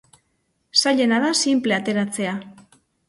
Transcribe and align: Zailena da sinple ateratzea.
Zailena 0.85 1.19
da 1.25 1.29
sinple 1.41 1.77
ateratzea. 1.77 2.33